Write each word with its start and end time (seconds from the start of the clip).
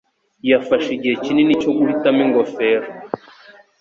Yafashe 0.49 0.89
igihe 0.97 1.15
kinini 1.23 1.53
cyo 1.61 1.71
guhitamo 1.77 2.19
ingofero. 2.25 2.87